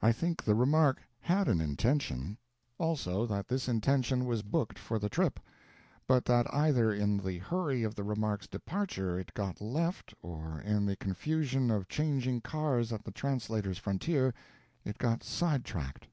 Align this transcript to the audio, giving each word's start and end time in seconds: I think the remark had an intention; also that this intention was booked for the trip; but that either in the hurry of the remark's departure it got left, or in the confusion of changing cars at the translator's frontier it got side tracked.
I 0.00 0.10
think 0.10 0.42
the 0.42 0.54
remark 0.54 1.02
had 1.20 1.48
an 1.48 1.60
intention; 1.60 2.38
also 2.78 3.26
that 3.26 3.46
this 3.48 3.68
intention 3.68 4.24
was 4.24 4.40
booked 4.40 4.78
for 4.78 4.98
the 4.98 5.10
trip; 5.10 5.38
but 6.06 6.24
that 6.24 6.46
either 6.50 6.94
in 6.94 7.18
the 7.18 7.36
hurry 7.40 7.82
of 7.82 7.94
the 7.94 8.02
remark's 8.02 8.46
departure 8.46 9.18
it 9.18 9.34
got 9.34 9.60
left, 9.60 10.14
or 10.22 10.62
in 10.62 10.86
the 10.86 10.96
confusion 10.96 11.70
of 11.70 11.90
changing 11.90 12.40
cars 12.40 12.90
at 12.90 13.04
the 13.04 13.12
translator's 13.12 13.76
frontier 13.76 14.32
it 14.82 14.96
got 14.96 15.22
side 15.22 15.62
tracked. 15.66 16.08